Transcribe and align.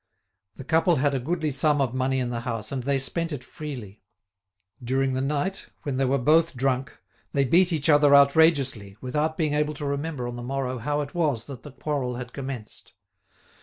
The 0.55 0.63
couple 0.63 0.95
had 0.95 1.13
a 1.13 1.19
goodly 1.19 1.51
sum 1.51 1.79
of 1.79 1.93
money 1.93 2.17
in 2.17 2.31
the 2.31 2.39
house, 2.39 2.71
and 2.71 2.81
they 2.81 2.97
spent 2.97 3.31
it 3.31 3.43
freely. 3.43 4.01
During 4.83 5.13
the 5.13 5.21
night, 5.21 5.69
when 5.83 5.97
they 5.97 6.05
were 6.05 6.17
both 6.17 6.55
drunk, 6.55 6.99
they 7.33 7.45
beat 7.45 7.71
each 7.71 7.87
other 7.87 8.15
outrageously, 8.15 8.97
without 8.99 9.37
being 9.37 9.53
able 9.53 9.75
to 9.75 9.85
remember 9.85 10.27
on 10.27 10.37
the 10.37 10.41
morrow 10.41 10.79
how 10.79 11.01
it 11.01 11.13
was 11.13 11.45
that 11.45 11.61
the 11.61 11.71
quarrel 11.71 12.15
had 12.15 12.33
commenced. 12.33 12.93